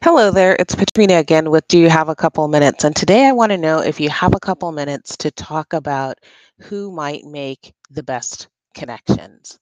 [0.00, 2.84] Hello there, it's Patrina again with Do You Have a Couple Minutes?
[2.84, 6.18] And today I want to know if you have a couple minutes to talk about
[6.60, 9.58] who might make the best connections.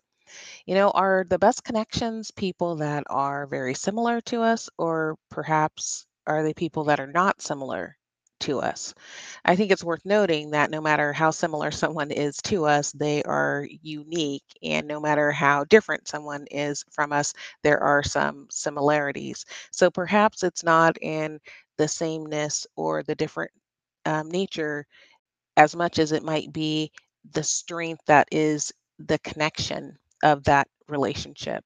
[0.67, 6.05] You know, are the best connections people that are very similar to us, or perhaps
[6.27, 7.97] are they people that are not similar
[8.47, 8.95] to us?
[9.45, 13.23] I think it's worth noting that no matter how similar someone is to us, they
[13.25, 14.45] are unique.
[14.63, 19.45] And no matter how different someone is from us, there are some similarities.
[19.73, 21.41] So perhaps it's not in
[21.79, 23.53] the sameness or the different
[24.07, 24.87] um, nature
[25.57, 26.93] as much as it might be
[27.33, 31.65] the strength that is the connection of that relationship.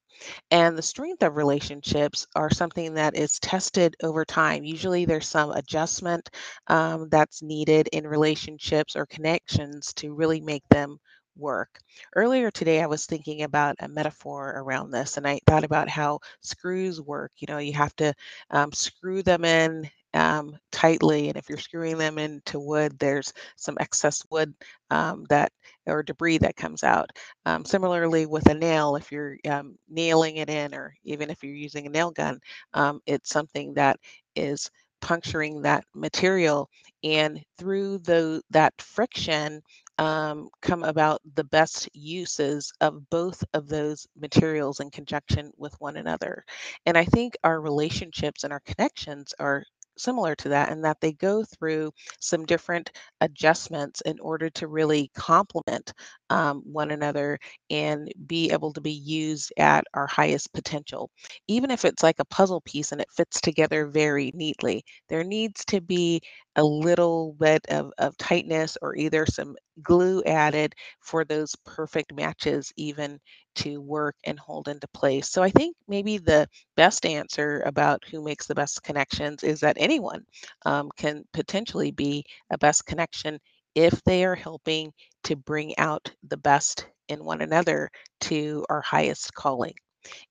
[0.50, 4.64] And the strength of relationships are something that is tested over time.
[4.64, 6.30] Usually, there's some adjustment
[6.68, 10.98] um, that's needed in relationships or connections to really make them
[11.36, 11.80] work.
[12.14, 16.20] Earlier today, I was thinking about a metaphor around this, and I thought about how
[16.42, 17.32] screws work.
[17.38, 18.14] You know, you have to
[18.50, 23.76] um, screw them in um, tightly, and if you're screwing them into wood, there's some
[23.80, 24.54] excess wood
[24.90, 25.52] um, that
[25.86, 27.10] or debris that comes out.
[27.46, 31.54] Um, similarly, with a nail, if you're um, nailing it in, or even if you're
[31.54, 32.40] using a nail gun,
[32.74, 33.96] um, it's something that
[34.36, 34.70] is
[35.02, 36.68] puncturing that material,
[37.02, 39.62] and through the that friction.
[39.98, 45.98] Um, come about the best uses of both of those materials in conjunction with one
[45.98, 46.42] another.
[46.86, 49.62] And I think our relationships and our connections are
[50.02, 55.10] similar to that in that they go through some different adjustments in order to really
[55.14, 55.92] complement
[56.30, 57.38] um, one another
[57.70, 61.10] and be able to be used at our highest potential.
[61.48, 65.64] Even if it's like a puzzle piece and it fits together very neatly, there needs
[65.66, 66.20] to be
[66.56, 72.72] a little bit of, of tightness or either some glue added for those perfect matches,
[72.76, 73.18] even
[73.60, 75.28] to work and hold into place.
[75.30, 79.76] So I think maybe the best answer about who makes the best connections is that
[79.78, 80.24] anyone
[80.66, 83.38] um, can potentially be a best connection
[83.74, 84.92] if they are helping
[85.24, 87.90] to bring out the best in one another
[88.20, 89.74] to our highest calling.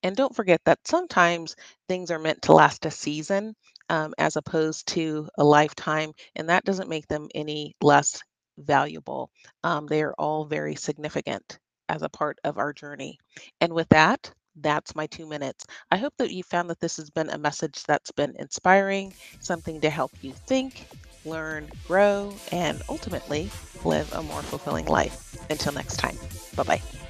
[0.03, 1.55] And don't forget that sometimes
[1.87, 3.55] things are meant to last a season
[3.89, 8.21] um, as opposed to a lifetime, and that doesn't make them any less
[8.57, 9.29] valuable.
[9.63, 11.59] Um, they are all very significant
[11.89, 13.17] as a part of our journey.
[13.59, 15.65] And with that, that's my two minutes.
[15.91, 19.81] I hope that you found that this has been a message that's been inspiring, something
[19.81, 20.85] to help you think,
[21.25, 23.49] learn, grow, and ultimately
[23.83, 25.35] live a more fulfilling life.
[25.49, 26.17] Until next time,
[26.55, 27.08] bye bye.